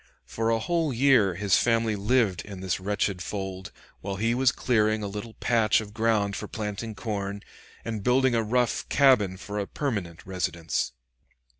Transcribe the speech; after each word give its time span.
For 0.25 0.49
a 0.49 0.57
whole 0.57 0.91
year 0.91 1.35
his 1.35 1.57
family 1.57 1.95
lived 1.95 2.41
in 2.43 2.59
this 2.59 2.79
wretched 2.79 3.21
fold, 3.21 3.71
while 3.99 4.15
he 4.15 4.33
was 4.33 4.51
clearing 4.51 5.03
a 5.03 5.07
little 5.07 5.35
patch 5.35 5.79
of 5.79 5.93
ground 5.93 6.35
for 6.35 6.47
planting 6.47 6.95
corn, 6.95 7.43
and 7.85 8.01
building 8.03 8.33
a 8.33 8.41
rough 8.41 8.89
cabin 8.89 9.37
for 9.37 9.59
a 9.59 9.67
permanent 9.67 10.25
residence. 10.25 10.93